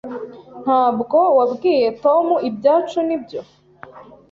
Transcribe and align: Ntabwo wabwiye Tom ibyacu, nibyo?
Ntabwo 0.63 1.17
wabwiye 1.37 1.87
Tom 2.03 2.25
ibyacu, 2.49 2.97
nibyo? 3.07 3.41